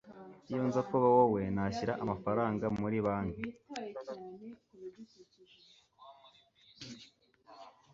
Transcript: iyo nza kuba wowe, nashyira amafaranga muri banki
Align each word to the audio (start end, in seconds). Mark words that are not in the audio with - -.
iyo 0.49 0.61
nza 0.67 0.81
kuba 0.89 1.07
wowe, 1.15 1.41
nashyira 1.55 1.93
amafaranga 2.03 2.65
muri 2.79 2.97
banki 3.05 3.43